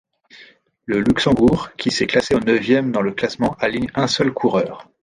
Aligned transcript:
Le 0.87 0.99
Luxembourg 1.01 1.73
qui 1.77 1.91
s'est 1.91 2.07
classé 2.07 2.33
neuvième 2.33 2.91
dans 2.91 3.03
le 3.03 3.11
classement 3.11 3.53
aligne 3.59 3.91
un 3.93 4.07
seul 4.07 4.31
coureur. 4.31 4.87